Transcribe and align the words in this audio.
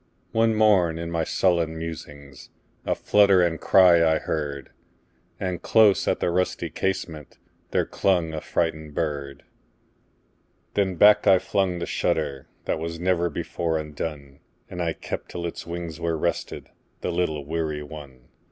One 0.31 0.55
morn, 0.55 0.97
in 0.97 1.11
my 1.11 1.23
sullen 1.23 1.77
musings,A 1.77 2.95
flutter 2.95 3.43
and 3.43 3.61
cry 3.61 4.03
I 4.03 4.17
heard; 4.17 4.71
And 5.39 5.61
close 5.61 6.07
at 6.07 6.19
the 6.19 6.31
rusty 6.31 6.71
casementThere 6.71 7.87
clung 7.87 8.33
a 8.33 8.41
frightened 8.41 8.95
bird. 8.95 9.43
Then 10.73 10.95
back 10.95 11.27
I 11.27 11.37
flung 11.37 11.77
the 11.77 11.85
shutterThat 11.85 12.79
was 12.79 12.99
never 12.99 13.29
before 13.29 13.77
undone, 13.77 14.39
And 14.71 14.81
I 14.81 14.93
kept 14.93 15.29
till 15.29 15.45
its 15.45 15.67
wings 15.67 15.99
were 16.01 16.17
restedThe 16.17 16.65
little 17.13 17.45
weary 17.45 17.83
one. 17.83 18.21